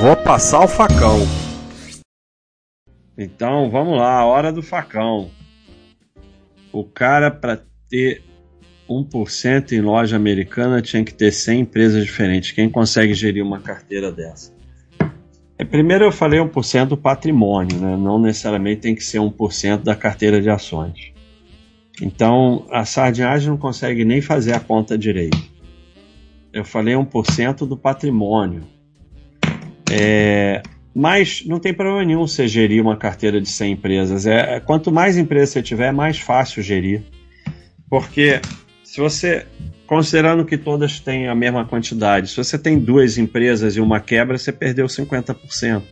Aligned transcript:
Vou 0.00 0.16
passar 0.16 0.64
o 0.64 0.68
facão. 0.68 1.20
Então, 3.16 3.70
vamos 3.70 3.96
lá, 3.96 4.18
a 4.18 4.26
hora 4.26 4.52
do 4.52 4.62
facão. 4.62 5.30
O 6.72 6.84
cara, 6.84 7.30
para 7.30 7.62
ter 7.88 8.22
1% 8.88 9.72
em 9.72 9.80
loja 9.80 10.16
americana, 10.16 10.82
tinha 10.82 11.04
que 11.04 11.14
ter 11.14 11.30
100 11.30 11.60
empresas 11.60 12.04
diferentes. 12.04 12.50
Quem 12.52 12.68
consegue 12.68 13.14
gerir 13.14 13.42
uma 13.42 13.60
carteira 13.60 14.10
dessa? 14.10 14.52
É, 15.56 15.64
primeiro 15.64 16.04
eu 16.04 16.12
falei 16.12 16.40
1% 16.40 16.86
do 16.86 16.96
patrimônio, 16.96 17.78
né? 17.78 17.96
não 17.96 18.18
necessariamente 18.18 18.80
tem 18.80 18.94
que 18.94 19.04
ser 19.04 19.18
1% 19.18 19.82
da 19.82 19.94
carteira 19.94 20.42
de 20.42 20.50
ações. 20.50 21.12
Então, 22.02 22.66
a 22.70 22.84
sardinhagem 22.84 23.48
não 23.48 23.56
consegue 23.56 24.04
nem 24.04 24.20
fazer 24.20 24.52
a 24.52 24.60
conta 24.60 24.98
direito. 24.98 25.38
Eu 26.52 26.64
falei 26.64 26.94
1% 26.94 27.66
do 27.66 27.76
patrimônio. 27.76 28.73
É, 29.96 30.60
mas 30.92 31.44
não 31.46 31.60
tem 31.60 31.72
problema 31.72 32.04
nenhum 32.04 32.26
você 32.26 32.48
gerir 32.48 32.82
uma 32.82 32.96
carteira 32.96 33.40
de 33.40 33.48
100 33.48 33.72
empresas. 33.72 34.26
É, 34.26 34.58
quanto 34.58 34.90
mais 34.90 35.16
empresas 35.16 35.50
você 35.50 35.62
tiver, 35.62 35.88
é 35.88 35.92
mais 35.92 36.18
fácil 36.18 36.64
gerir. 36.64 37.02
Porque 37.88 38.40
se 38.82 39.00
você, 39.00 39.46
considerando 39.86 40.44
que 40.44 40.58
todas 40.58 40.98
têm 40.98 41.28
a 41.28 41.34
mesma 41.34 41.64
quantidade, 41.64 42.28
se 42.28 42.36
você 42.36 42.58
tem 42.58 42.76
duas 42.76 43.18
empresas 43.18 43.76
e 43.76 43.80
uma 43.80 44.00
quebra, 44.00 44.36
você 44.36 44.50
perdeu 44.50 44.86
50%. 44.86 45.82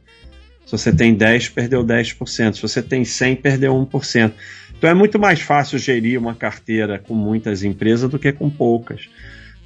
Se 0.67 0.73
você 0.73 0.93
tem 0.93 1.15
10, 1.15 1.51
perdeu 1.51 1.85
10%. 1.85 2.55
Se 2.55 2.63
você 2.63 2.83
tem 2.83 3.05
100, 3.05 3.37
perdeu 3.37 3.73
1%. 3.75 4.33
Então 4.77 4.91
é 4.91 4.95
muito 4.95 5.17
mais 5.17 5.41
fácil 5.41 5.79
gerir 5.79 6.19
uma 6.19 6.35
carteira 6.35 6.99
com 6.99 7.15
muitas 7.15 7.63
empresas 7.63 8.11
do 8.11 8.19
que 8.19 8.33
com 8.33 8.51
poucas. 8.51 9.09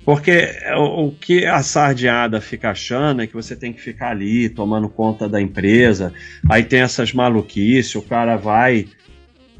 Porque 0.06 0.50
o, 0.78 1.10
que 1.10 1.44
a 1.46 1.60
sardeada 1.64 2.40
fica 2.40 2.70
achando 2.70 3.22
é 3.22 3.26
que 3.26 3.34
você 3.34 3.56
tem 3.56 3.72
que 3.72 3.80
ficar 3.80 4.10
ali 4.10 4.48
tomando 4.48 4.88
conta 4.88 5.28
da 5.28 5.40
empresa. 5.40 6.14
Aí 6.48 6.62
tem 6.62 6.78
essas 6.78 7.12
maluquices, 7.12 7.92
o 7.96 8.02
cara 8.02 8.36
vai 8.36 8.86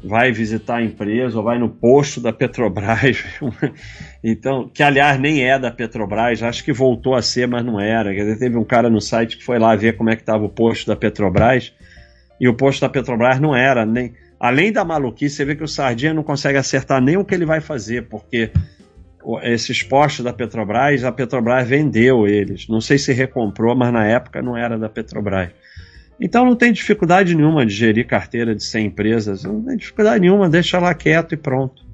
vai 0.01 0.31
visitar 0.31 0.77
a 0.77 0.83
empresa 0.83 1.37
ou 1.37 1.43
vai 1.43 1.59
no 1.59 1.67
posto 1.67 2.21
da 2.21 2.31
Petrobras. 2.31 3.25
então, 4.23 4.69
que 4.73 4.81
aliás 4.81 5.19
nem 5.19 5.43
é 5.43 5.59
da 5.59 5.69
Petrobras, 5.69 6.41
acho 6.41 6.63
que 6.63 6.71
voltou 6.71 7.13
a 7.13 7.21
ser, 7.21 7.45
mas 7.45 7.65
não 7.65 7.77
era. 7.77 8.13
Teve 8.37 8.55
um 8.55 8.63
cara 8.63 8.89
no 8.89 9.01
site 9.01 9.35
que 9.35 9.43
foi 9.43 9.59
lá 9.59 9.75
ver 9.75 9.97
como 9.97 10.09
é 10.09 10.15
que 10.15 10.21
estava 10.21 10.45
o 10.45 10.49
posto 10.49 10.87
da 10.87 10.95
Petrobras 10.95 11.73
e 12.39 12.47
o 12.47 12.53
posto 12.53 12.79
da 12.79 12.89
Petrobras 12.89 13.37
não 13.37 13.53
era 13.53 13.85
nem 13.85 14.13
além 14.39 14.71
da 14.71 14.85
maluquice, 14.85 15.35
você 15.35 15.43
vê 15.43 15.55
que 15.57 15.63
o 15.63 15.67
Sardinha 15.67 16.13
não 16.13 16.23
consegue 16.23 16.57
acertar 16.57 17.01
nem 17.01 17.17
o 17.17 17.25
que 17.25 17.35
ele 17.35 17.45
vai 17.45 17.59
fazer, 17.59 18.07
porque 18.07 18.51
esses 19.43 19.83
postos 19.83 20.23
da 20.23 20.31
Petrobras, 20.31 21.03
a 21.03 21.11
Petrobras 21.11 21.67
vendeu 21.67 22.25
eles. 22.25 22.67
Não 22.67 22.79
sei 22.79 22.97
se 22.97 23.11
recomprou, 23.11 23.75
mas 23.75 23.91
na 23.91 24.05
época 24.05 24.41
não 24.41 24.55
era 24.55 24.77
da 24.77 24.87
Petrobras. 24.87 25.49
Então 26.19 26.45
não 26.45 26.55
tem 26.55 26.71
dificuldade 26.71 27.35
nenhuma 27.35 27.65
de 27.65 27.73
gerir 27.73 28.07
carteira 28.07 28.55
de 28.55 28.63
100 28.63 28.85
empresas, 28.87 29.43
não 29.43 29.63
tem 29.63 29.77
dificuldade 29.77 30.21
nenhuma, 30.21 30.49
deixa 30.49 30.79
lá 30.79 30.93
quieto 30.93 31.33
e 31.33 31.37
pronto. 31.37 31.85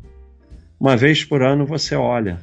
Uma 0.79 0.95
vez 0.95 1.23
por 1.23 1.41
ano 1.41 1.65
você 1.65 1.95
olha. 1.95 2.39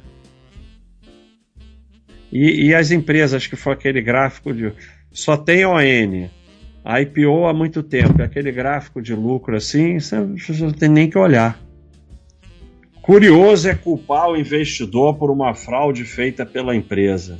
E, 2.31 2.67
e 2.67 2.75
as 2.75 2.91
empresas 2.91 3.47
que 3.47 3.55
for 3.55 3.71
aquele 3.71 4.01
gráfico 4.01 4.53
de 4.53 4.71
só 5.11 5.35
tem 5.35 5.65
ON, 5.65 6.29
a 6.83 7.01
IPO 7.01 7.45
há 7.45 7.53
muito 7.53 7.83
tempo, 7.83 8.21
aquele 8.21 8.51
gráfico 8.51 9.01
de 9.01 9.13
lucro 9.13 9.55
assim, 9.55 9.99
você 9.99 10.15
não 10.17 10.71
tem 10.71 10.89
nem 10.89 11.09
que 11.09 11.17
olhar. 11.17 11.59
Curioso 13.11 13.67
é 13.67 13.75
culpar 13.75 14.29
o 14.29 14.37
investidor 14.37 15.17
por 15.17 15.29
uma 15.29 15.53
fraude 15.53 16.05
feita 16.05 16.45
pela 16.45 16.73
empresa. 16.73 17.39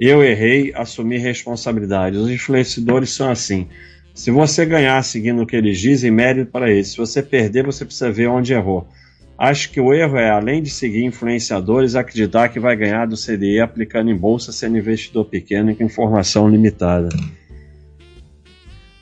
Eu 0.00 0.24
errei, 0.24 0.72
assumi 0.74 1.18
responsabilidade. 1.18 2.16
Os 2.16 2.30
influenciadores 2.30 3.10
são 3.10 3.30
assim. 3.30 3.68
Se 4.14 4.30
você 4.30 4.64
ganhar 4.64 5.02
seguindo 5.02 5.42
o 5.42 5.46
que 5.46 5.54
eles 5.54 5.78
dizem, 5.78 6.10
mérito 6.10 6.50
para 6.50 6.70
eles. 6.70 6.92
Se 6.92 6.96
você 6.96 7.22
perder, 7.22 7.66
você 7.66 7.84
precisa 7.84 8.10
ver 8.10 8.28
onde 8.28 8.54
errou. 8.54 8.88
Acho 9.36 9.70
que 9.70 9.78
o 9.78 9.92
erro 9.92 10.16
é, 10.16 10.30
além 10.30 10.62
de 10.62 10.70
seguir 10.70 11.04
influenciadores, 11.04 11.94
acreditar 11.94 12.48
que 12.48 12.58
vai 12.58 12.74
ganhar 12.74 13.06
do 13.06 13.14
CDI 13.14 13.60
aplicando 13.60 14.10
em 14.10 14.16
bolsa 14.16 14.52
sendo 14.52 14.78
investidor 14.78 15.26
pequeno 15.26 15.70
e 15.70 15.74
com 15.74 15.84
informação 15.84 16.48
limitada. 16.48 17.10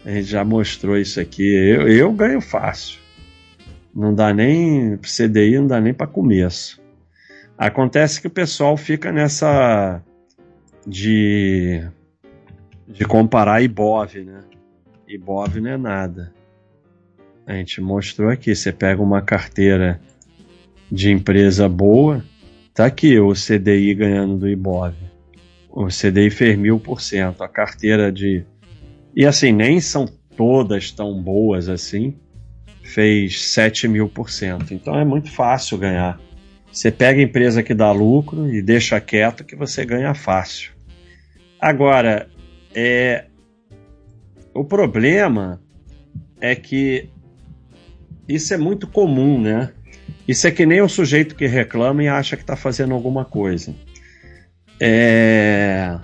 A 0.04 0.10
gente 0.10 0.26
já 0.26 0.44
mostrou 0.44 0.98
isso 0.98 1.20
aqui. 1.20 1.46
Eu, 1.46 1.86
eu 1.86 2.12
ganho 2.12 2.40
fácil. 2.40 2.98
Não 3.98 4.14
dá 4.14 4.32
nem 4.32 4.96
CDI, 4.98 5.58
não 5.58 5.66
dá 5.66 5.80
nem 5.80 5.92
para 5.92 6.06
começo. 6.06 6.80
Acontece 7.58 8.20
que 8.20 8.28
o 8.28 8.30
pessoal 8.30 8.76
fica 8.76 9.10
nessa 9.10 10.00
de, 10.86 11.82
de 12.86 13.04
comparar 13.04 13.60
Ibov, 13.60 14.14
né? 14.22 14.44
Ibov 15.08 15.60
não 15.60 15.70
é 15.70 15.76
nada. 15.76 16.32
A 17.44 17.54
gente 17.54 17.80
mostrou 17.80 18.30
aqui, 18.30 18.54
você 18.54 18.70
pega 18.70 19.02
uma 19.02 19.20
carteira 19.20 20.00
de 20.92 21.10
empresa 21.10 21.68
boa, 21.68 22.22
tá 22.72 22.86
aqui 22.86 23.18
o 23.18 23.32
CDI 23.32 23.94
ganhando 23.94 24.38
do 24.38 24.48
Ibov. 24.48 24.94
O 25.68 25.88
CDI 25.88 26.30
fez 26.30 26.56
mil 26.56 26.78
por 26.78 27.00
cento. 27.00 27.42
A 27.42 27.48
carteira 27.48 28.12
de. 28.12 28.44
E 29.12 29.26
assim, 29.26 29.50
nem 29.50 29.80
são 29.80 30.06
todas 30.36 30.92
tão 30.92 31.20
boas 31.20 31.68
assim. 31.68 32.14
Fez 32.94 33.42
7 33.52 33.86
mil 33.88 34.08
por 34.08 34.30
cento. 34.30 34.72
Então 34.72 34.98
é 34.98 35.04
muito 35.04 35.30
fácil 35.30 35.78
ganhar. 35.78 36.18
Você 36.72 36.90
pega 36.90 37.20
a 37.20 37.22
empresa 37.22 37.62
que 37.62 37.74
dá 37.74 37.90
lucro 37.92 38.52
e 38.52 38.62
deixa 38.62 39.00
quieto 39.00 39.44
que 39.44 39.56
você 39.56 39.84
ganha 39.84 40.14
fácil. 40.14 40.72
Agora, 41.60 42.28
é, 42.74 43.26
o 44.54 44.64
problema 44.64 45.60
é 46.40 46.54
que 46.54 47.08
isso 48.28 48.52
é 48.52 48.56
muito 48.56 48.86
comum, 48.86 49.40
né? 49.40 49.72
Isso 50.26 50.46
é 50.46 50.50
que 50.50 50.66
nem 50.66 50.82
o 50.82 50.88
sujeito 50.88 51.34
que 51.34 51.46
reclama 51.46 52.02
e 52.02 52.08
acha 52.08 52.36
que 52.36 52.42
está 52.42 52.54
fazendo 52.54 52.94
alguma 52.94 53.24
coisa. 53.24 53.74
É... 54.80 55.98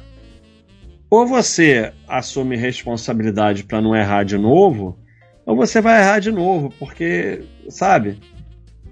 Ou 1.10 1.26
você 1.26 1.92
assume 2.08 2.56
responsabilidade 2.56 3.64
para 3.64 3.80
não 3.80 3.94
errar 3.94 4.24
de 4.24 4.38
novo, 4.38 4.98
ou 5.46 5.56
você 5.56 5.80
vai 5.80 6.00
errar 6.00 6.18
de 6.20 6.30
novo, 6.30 6.72
porque, 6.78 7.42
sabe, 7.68 8.18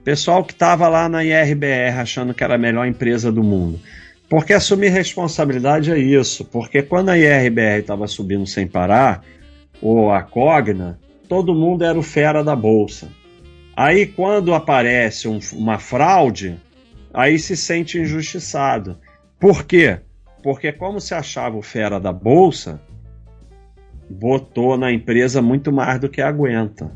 pessoal 0.04 0.44
que 0.44 0.52
estava 0.52 0.88
lá 0.88 1.08
na 1.08 1.24
IRBR 1.24 1.98
achando 1.98 2.34
que 2.34 2.44
era 2.44 2.56
a 2.56 2.58
melhor 2.58 2.86
empresa 2.86 3.32
do 3.32 3.42
mundo. 3.42 3.80
Porque 4.28 4.52
assumir 4.52 4.88
responsabilidade 4.88 5.92
é 5.92 5.98
isso. 5.98 6.44
Porque 6.44 6.82
quando 6.82 7.10
a 7.10 7.18
IRBR 7.18 7.80
estava 7.80 8.06
subindo 8.06 8.46
sem 8.46 8.66
parar, 8.66 9.22
ou 9.80 10.10
a 10.10 10.22
Cogna, 10.22 10.98
todo 11.28 11.54
mundo 11.54 11.84
era 11.84 11.98
o 11.98 12.02
fera 12.02 12.42
da 12.42 12.56
bolsa. 12.56 13.08
Aí 13.76 14.06
quando 14.06 14.54
aparece 14.54 15.28
um, 15.28 15.38
uma 15.52 15.78
fraude, 15.78 16.58
aí 17.12 17.38
se 17.38 17.56
sente 17.56 17.98
injustiçado. 17.98 18.98
Por 19.38 19.64
quê? 19.64 19.98
Porque 20.42 20.72
como 20.72 21.00
se 21.00 21.14
achava 21.14 21.56
o 21.56 21.62
fera 21.62 22.00
da 22.00 22.12
bolsa, 22.12 22.80
botou 24.08 24.76
na 24.76 24.92
empresa 24.92 25.40
muito 25.40 25.72
mais 25.72 26.00
do 26.00 26.08
que 26.08 26.20
aguenta. 26.20 26.92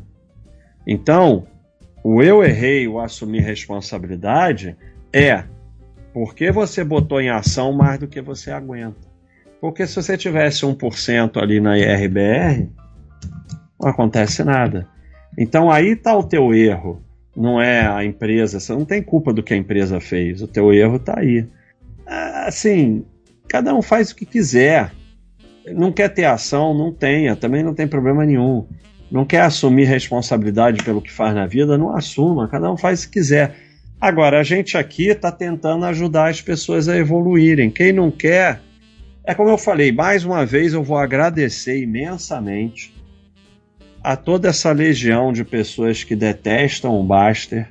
Então, 0.85 1.47
o 2.03 2.21
eu 2.21 2.43
errei, 2.43 2.87
o 2.87 2.99
assumir 2.99 3.41
responsabilidade 3.41 4.75
é 5.11 5.43
porque 6.13 6.51
você 6.51 6.83
botou 6.83 7.21
em 7.21 7.29
ação 7.29 7.73
mais 7.73 7.99
do 7.99 8.07
que 8.07 8.21
você 8.21 8.51
aguenta. 8.51 9.07
Porque 9.59 9.85
se 9.85 9.95
você 9.95 10.17
tivesse 10.17 10.65
1% 10.65 11.41
ali 11.41 11.59
na 11.59 11.77
IRBR, 11.77 12.69
não 13.79 13.89
acontece 13.89 14.43
nada. 14.43 14.87
Então 15.37 15.69
aí 15.69 15.89
está 15.89 16.15
o 16.15 16.23
teu 16.23 16.53
erro. 16.53 17.01
Não 17.35 17.61
é 17.61 17.85
a 17.85 18.03
empresa, 18.03 18.59
você 18.59 18.73
não 18.73 18.83
tem 18.83 19.01
culpa 19.01 19.31
do 19.31 19.43
que 19.43 19.53
a 19.53 19.57
empresa 19.57 19.99
fez. 19.99 20.41
O 20.41 20.47
teu 20.47 20.73
erro 20.73 20.95
está 20.95 21.19
aí. 21.19 21.45
Assim, 22.45 23.05
cada 23.47 23.75
um 23.75 23.81
faz 23.81 24.11
o 24.11 24.15
que 24.15 24.25
quiser. 24.25 24.91
Não 25.73 25.91
quer 25.91 26.09
ter 26.09 26.25
ação, 26.25 26.73
não 26.73 26.91
tenha. 26.91 27.35
Também 27.35 27.63
não 27.63 27.73
tem 27.73 27.87
problema 27.87 28.25
nenhum. 28.25 28.65
Não 29.11 29.25
quer 29.25 29.41
assumir 29.41 29.85
responsabilidade 29.85 30.83
pelo 30.83 31.01
que 31.01 31.11
faz 31.11 31.33
na 31.33 31.45
vida, 31.45 31.77
não 31.77 31.95
assuma. 31.95 32.47
Cada 32.47 32.71
um 32.71 32.77
faz 32.77 33.03
o 33.03 33.07
que 33.07 33.13
quiser. 33.13 33.55
Agora, 33.99 34.39
a 34.39 34.43
gente 34.43 34.77
aqui 34.77 35.07
está 35.07 35.31
tentando 35.31 35.85
ajudar 35.85 36.29
as 36.29 36.41
pessoas 36.41 36.87
a 36.87 36.97
evoluírem. 36.97 37.71
Quem 37.71 37.91
não 37.91 38.11
quer, 38.11 38.61
é 39.23 39.33
como 39.33 39.49
eu 39.49 39.57
falei, 39.57 39.91
mais 39.91 40.23
uma 40.23 40.45
vez 40.45 40.73
eu 40.73 40.83
vou 40.83 40.97
agradecer 40.97 41.81
imensamente 41.81 42.93
a 44.03 44.15
toda 44.15 44.49
essa 44.49 44.71
legião 44.71 45.33
de 45.33 45.43
pessoas 45.43 46.03
que 46.03 46.15
detestam 46.15 46.99
o 46.99 47.03
Baster 47.03 47.67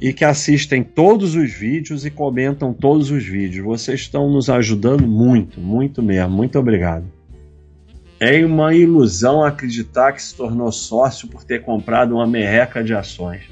e 0.00 0.12
que 0.12 0.24
assistem 0.24 0.82
todos 0.82 1.34
os 1.34 1.52
vídeos 1.52 2.06
e 2.06 2.10
comentam 2.10 2.72
todos 2.72 3.10
os 3.10 3.24
vídeos. 3.24 3.64
Vocês 3.64 4.00
estão 4.00 4.30
nos 4.30 4.48
ajudando 4.48 5.06
muito, 5.06 5.60
muito 5.60 6.02
mesmo. 6.02 6.30
Muito 6.30 6.58
obrigado. 6.58 7.04
É 8.20 8.44
uma 8.44 8.74
ilusão 8.74 9.44
acreditar 9.44 10.12
que 10.12 10.22
se 10.22 10.34
tornou 10.34 10.72
sócio 10.72 11.28
por 11.28 11.44
ter 11.44 11.62
comprado 11.62 12.14
uma 12.14 12.26
merreca 12.26 12.82
de 12.82 12.92
ações. 12.92 13.42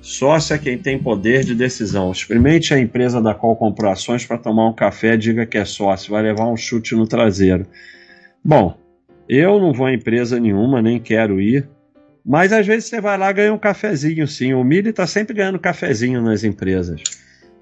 Sócio 0.00 0.54
é 0.54 0.58
quem 0.58 0.78
tem 0.78 0.98
poder 0.98 1.44
de 1.44 1.54
decisão. 1.54 2.10
Experimente 2.10 2.72
a 2.72 2.78
empresa 2.78 3.20
da 3.20 3.34
qual 3.34 3.56
comprou 3.56 3.90
ações 3.90 4.24
para 4.24 4.38
tomar 4.38 4.68
um 4.68 4.72
café, 4.72 5.16
diga 5.16 5.44
que 5.44 5.58
é 5.58 5.64
sócio, 5.64 6.12
vai 6.12 6.22
levar 6.22 6.46
um 6.46 6.56
chute 6.56 6.94
no 6.94 7.06
traseiro. 7.06 7.66
Bom, 8.42 8.78
Eu 9.28 9.60
não 9.60 9.74
vou 9.74 9.86
a 9.86 9.92
empresa 9.92 10.40
nenhuma, 10.40 10.80
nem 10.80 10.98
quero 10.98 11.38
ir. 11.38 11.68
Mas 12.28 12.52
às 12.52 12.66
vezes 12.66 12.90
você 12.90 13.00
vai 13.00 13.16
lá 13.16 13.32
ganhar 13.32 13.54
um 13.54 13.58
cafezinho, 13.58 14.28
sim. 14.28 14.52
O 14.52 14.62
Mili 14.62 14.90
está 14.90 15.06
sempre 15.06 15.34
ganhando 15.34 15.58
cafezinho 15.58 16.20
nas 16.20 16.44
empresas. 16.44 17.02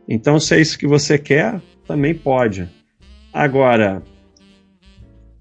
Então, 0.08 0.40
se 0.40 0.56
é 0.56 0.60
isso 0.60 0.76
que 0.76 0.88
você 0.88 1.16
quer, 1.16 1.62
também 1.86 2.12
pode. 2.12 2.68
Agora, 3.32 4.02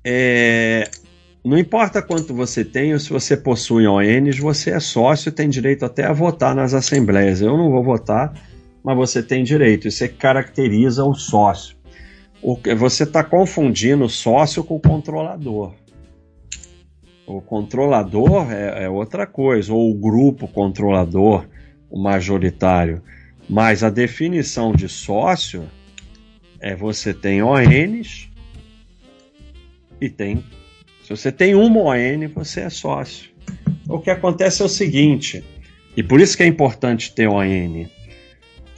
é, 0.05 0.87
não 1.43 1.57
importa 1.57 2.03
quanto 2.03 2.35
você 2.35 2.63
tem 2.63 2.93
ou 2.93 2.99
se 2.99 3.09
você 3.09 3.35
possui 3.35 3.87
ONs, 3.87 4.37
você 4.37 4.69
é 4.69 4.79
sócio 4.79 5.29
e 5.29 5.31
tem 5.31 5.49
direito 5.49 5.83
até 5.85 6.05
a 6.05 6.13
votar 6.13 6.53
nas 6.53 6.75
assembleias. 6.75 7.41
Eu 7.41 7.57
não 7.57 7.71
vou 7.71 7.83
votar, 7.83 8.31
mas 8.83 8.95
você 8.95 9.23
tem 9.23 9.43
direito. 9.43 9.87
Isso 9.87 10.03
é 10.03 10.07
caracteriza 10.07 11.03
o 11.03 11.15
sócio. 11.15 11.75
O, 12.43 12.55
você 12.77 13.01
está 13.01 13.23
confundindo 13.23 14.07
sócio 14.07 14.63
com 14.63 14.75
o 14.75 14.79
controlador. 14.79 15.73
O 17.25 17.41
controlador 17.41 18.51
é, 18.51 18.85
é 18.85 18.89
outra 18.89 19.25
coisa, 19.25 19.73
ou 19.73 19.91
o 19.91 19.95
grupo 19.95 20.47
controlador, 20.47 21.47
o 21.89 21.99
majoritário. 21.99 23.01
Mas 23.49 23.83
a 23.83 23.89
definição 23.89 24.71
de 24.71 24.87
sócio 24.87 25.69
é 26.59 26.75
você 26.75 27.13
tem 27.13 27.41
ONs 27.41 28.29
e 29.99 30.09
tem 30.09 30.43
se 31.05 31.11
você 31.11 31.31
tem 31.31 31.53
uma 31.53 31.81
ON, 31.81 32.27
você 32.33 32.61
é 32.61 32.69
sócio. 32.71 33.29
O 33.87 33.99
que 33.99 34.09
acontece 34.09 34.63
é 34.63 34.65
o 34.65 34.67
seguinte, 34.67 35.45
e 35.95 36.01
por 36.01 36.19
isso 36.19 36.35
que 36.35 36.41
é 36.41 36.47
importante 36.47 37.13
ter 37.13 37.27
ON. 37.27 37.85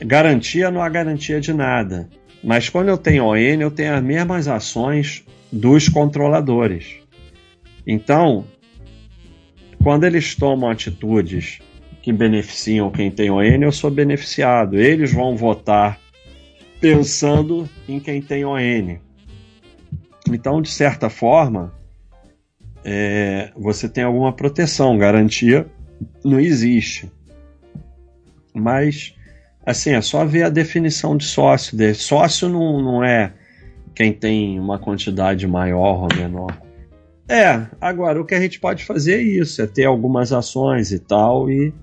Garantia 0.02 0.70
não 0.70 0.82
há 0.82 0.90
garantia 0.90 1.40
de 1.40 1.54
nada. 1.54 2.10
Mas 2.44 2.68
quando 2.68 2.90
eu 2.90 2.98
tenho 2.98 3.24
ON, 3.24 3.38
eu 3.38 3.72
tenho 3.72 3.96
as 3.96 4.04
mesmas 4.04 4.50
ações 4.50 5.24
dos 5.50 5.88
controladores. 5.88 6.98
Então, 7.88 8.44
quando 9.82 10.04
eles 10.04 10.36
tomam 10.36 10.70
atitudes 10.70 11.60
que 12.02 12.12
beneficiam 12.12 12.92
quem 12.92 13.10
tem 13.10 13.32
ON, 13.32 13.42
eu 13.42 13.72
sou 13.72 13.90
beneficiado. 13.90 14.78
Eles 14.78 15.14
vão 15.14 15.38
votar 15.38 15.98
pensando 16.82 17.68
em 17.88 17.98
quem 17.98 18.22
tem 18.22 18.44
ON. 18.44 18.98
Então, 20.30 20.62
de 20.62 20.70
certa 20.70 21.10
forma, 21.10 21.74
é, 22.84 23.52
você 23.56 23.88
tem 23.88 24.04
alguma 24.04 24.34
proteção, 24.34 24.98
garantia 24.98 25.66
não 26.26 26.42
existe. 26.42 27.10
Mas, 28.54 29.16
assim, 29.66 29.92
é 29.92 30.02
só 30.02 30.26
ver 30.26 30.44
a 30.44 30.50
definição 30.50 31.16
de 31.16 31.24
sócio. 31.24 31.78
De, 31.78 31.94
sócio 31.94 32.50
não, 32.50 32.82
não 32.82 33.04
é 33.04 33.34
quem 33.96 34.12
tem 34.12 34.60
uma 34.60 34.78
quantidade 34.78 35.48
maior 35.48 36.04
ou 36.04 36.10
menor. 36.16 36.67
É, 37.30 37.68
agora 37.82 38.22
o 38.22 38.26
que 38.26 38.34
a 38.34 38.40
gente 38.40 38.60
pode 38.60 38.86
fazer 38.86 39.16
é 39.16 39.22
isso, 39.22 39.62
é 39.62 39.68
ter 39.68 39.84
algumas 39.84 40.32
ações 40.32 40.92
e 40.92 41.00
tal 41.00 41.50
e 41.50 41.74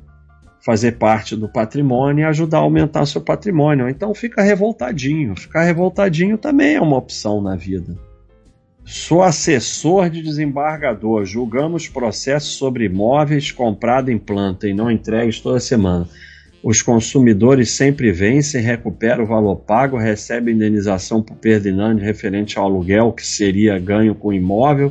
fazer 0.64 0.92
parte 0.92 1.36
do 1.36 1.46
patrimônio 1.46 2.22
e 2.22 2.24
ajudar 2.24 2.58
a 2.58 2.62
aumentar 2.62 3.04
seu 3.04 3.20
patrimônio. 3.20 3.88
Então 3.88 4.14
fica 4.14 4.42
revoltadinho. 4.42 5.36
Ficar 5.36 5.64
revoltadinho 5.64 6.38
também 6.38 6.76
é 6.76 6.80
uma 6.80 6.96
opção 6.96 7.42
na 7.42 7.54
vida. 7.54 7.94
Sou 8.86 9.22
assessor 9.22 10.08
de 10.08 10.22
desembargador. 10.22 11.26
Julgamos 11.26 11.88
processos 11.88 12.54
sobre 12.54 12.84
imóveis 12.84 13.52
comprados 13.52 14.10
em 14.10 14.18
planta 14.18 14.66
e 14.66 14.72
não 14.72 14.90
entregues 14.90 15.40
toda 15.40 15.60
semana. 15.60 16.08
Os 16.62 16.80
consumidores 16.80 17.72
sempre 17.72 18.10
vencem, 18.10 18.62
recuperam 18.62 19.24
o 19.24 19.26
valor 19.26 19.56
pago, 19.56 19.98
recebem 19.98 20.54
indenização 20.54 21.22
por 21.22 21.36
perda 21.36 21.68
inane 21.68 22.00
referente 22.00 22.58
ao 22.58 22.64
aluguel 22.64 23.12
que 23.12 23.26
seria 23.26 23.78
ganho 23.78 24.14
com 24.14 24.32
imóvel, 24.32 24.90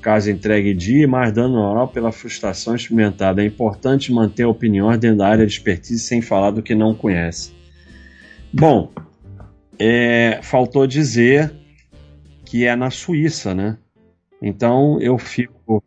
caso 0.00 0.30
entregue 0.30 0.74
dia, 0.74 1.06
mais 1.06 1.32
dano 1.32 1.54
moral 1.54 1.88
pela 1.88 2.10
frustração 2.10 2.74
experimentada. 2.74 3.42
É 3.42 3.46
importante 3.46 4.12
manter 4.12 4.44
opiniões 4.44 4.98
dentro 4.98 5.18
da 5.18 5.28
área 5.28 5.46
de 5.46 5.52
expertise 5.52 6.00
sem 6.00 6.20
falar 6.20 6.50
do 6.50 6.62
que 6.62 6.74
não 6.74 6.94
conhece. 6.94 7.52
Bom, 8.52 8.90
é, 9.78 10.40
faltou 10.42 10.86
dizer 10.86 11.52
que 12.44 12.66
é 12.66 12.74
na 12.74 12.90
Suíça, 12.90 13.54
né? 13.54 13.78
Então 14.42 15.00
eu 15.00 15.16
fico. 15.18 15.82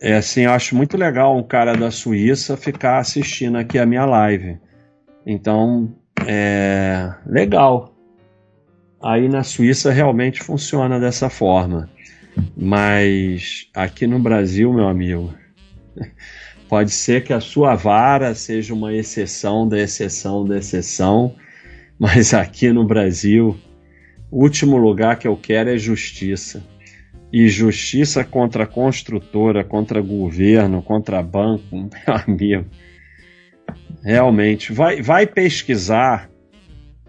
É 0.00 0.14
assim, 0.14 0.42
eu 0.42 0.52
acho 0.52 0.76
muito 0.76 0.96
legal 0.96 1.36
um 1.36 1.42
cara 1.42 1.74
da 1.74 1.90
Suíça 1.90 2.56
ficar 2.56 2.98
assistindo 2.98 3.56
aqui 3.58 3.78
a 3.78 3.86
minha 3.86 4.04
live. 4.04 4.58
Então, 5.26 5.94
é 6.26 7.12
legal. 7.26 7.94
Aí 9.02 9.28
na 9.28 9.42
Suíça 9.42 9.90
realmente 9.90 10.42
funciona 10.42 10.98
dessa 11.00 11.28
forma. 11.28 11.88
Mas 12.56 13.68
aqui 13.74 14.06
no 14.06 14.18
Brasil, 14.18 14.72
meu 14.72 14.88
amigo, 14.88 15.34
pode 16.68 16.90
ser 16.90 17.22
que 17.24 17.32
a 17.32 17.40
sua 17.40 17.74
vara 17.74 18.34
seja 18.34 18.74
uma 18.74 18.94
exceção 18.94 19.68
da 19.68 19.78
exceção 19.78 20.44
da 20.44 20.58
exceção, 20.58 21.34
mas 21.98 22.34
aqui 22.34 22.72
no 22.72 22.84
Brasil 22.84 23.56
o 24.30 24.42
último 24.42 24.76
lugar 24.76 25.18
que 25.18 25.28
eu 25.28 25.36
quero 25.36 25.70
é 25.70 25.78
justiça. 25.78 26.64
E 27.32 27.48
justiça 27.48 28.24
contra 28.24 28.66
construtora, 28.66 29.64
contra 29.64 30.00
governo, 30.00 30.82
contra 30.82 31.22
banco, 31.22 31.64
meu 32.06 32.16
amigo. 32.26 32.66
Realmente, 34.02 34.72
vai, 34.72 35.02
vai 35.02 35.26
pesquisar 35.26 36.30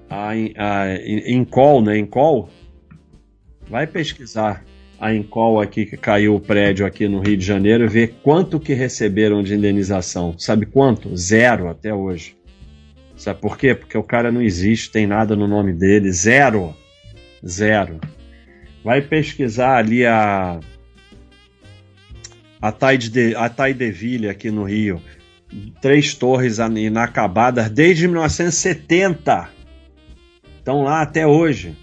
a, 0.09 0.31
a, 0.31 0.95
em 1.05 1.45
call, 1.45 1.81
né? 1.81 1.95
Vai 3.69 3.85
pesquisar 3.85 4.63
a 4.99 5.13
Encol 5.13 5.61
aqui 5.61 5.85
que 5.85 5.95
caiu 5.95 6.35
o 6.35 6.39
prédio 6.39 6.85
aqui 6.85 7.07
no 7.07 7.19
Rio 7.19 7.37
de 7.37 7.45
Janeiro 7.45 7.87
ver 7.89 8.15
quanto 8.23 8.59
que 8.59 8.73
receberam 8.73 9.43
de 9.43 9.53
indenização. 9.53 10.37
Sabe 10.37 10.65
quanto? 10.65 11.15
Zero 11.15 11.69
até 11.69 11.93
hoje. 11.93 12.35
Sabe 13.15 13.39
por 13.39 13.57
quê? 13.57 13.75
Porque 13.75 13.97
o 13.97 14.03
cara 14.03 14.31
não 14.31 14.41
existe, 14.41 14.91
tem 14.91 15.07
nada 15.07 15.35
no 15.35 15.47
nome 15.47 15.73
dele. 15.73 16.11
Zero. 16.11 16.75
Zero. 17.45 17.99
Vai 18.83 19.01
pesquisar 19.01 19.77
ali 19.77 20.05
a 20.05 20.59
a 22.59 22.71
Tide 22.71 23.09
de, 23.09 23.35
a 23.35 23.49
Taideville 23.49 24.29
aqui 24.29 24.49
no 24.49 24.63
Rio. 24.63 25.01
Três 25.81 26.13
torres 26.13 26.57
inacabadas 26.57 27.69
desde 27.69 28.07
1970. 28.07 29.49
Estão 30.57 30.83
lá 30.83 31.01
até 31.01 31.25
hoje. 31.25 31.75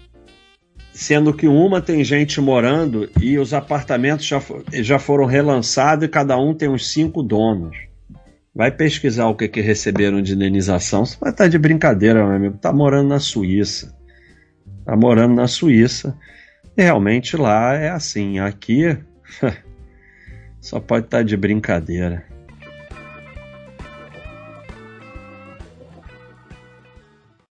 Sendo 0.95 1.33
que 1.33 1.47
uma 1.47 1.81
tem 1.81 2.03
gente 2.03 2.39
morando 2.39 3.09
e 3.21 3.37
os 3.37 3.53
apartamentos 3.53 4.25
já, 4.25 4.41
já 4.71 4.97
foram 4.97 5.25
relançados 5.25 6.05
e 6.05 6.09
cada 6.09 6.37
um 6.37 6.53
tem 6.53 6.69
uns 6.69 6.91
cinco 6.91 7.21
donos. 7.21 7.77
Vai 8.55 8.71
pesquisar 8.71 9.27
o 9.27 9.35
que, 9.35 9.49
que 9.49 9.59
receberam 9.59 10.21
de 10.21 10.33
indenização. 10.33 11.05
Você 11.05 11.17
vai 11.19 11.31
estar 11.31 11.49
de 11.49 11.59
brincadeira, 11.59 12.25
meu 12.25 12.35
amigo. 12.35 12.57
Tá 12.57 12.71
morando 12.71 13.09
na 13.09 13.19
Suíça 13.19 13.93
está 14.85 14.95
morando 14.95 15.33
na 15.33 15.47
Suíça. 15.47 16.15
E 16.77 16.83
realmente 16.83 17.35
lá 17.35 17.73
é 17.73 17.89
assim. 17.89 18.39
Aqui 18.39 18.97
só 20.61 20.79
pode 20.79 21.05
estar 21.05 21.17
tá 21.17 21.23
de 21.23 21.35
brincadeira. 21.35 22.23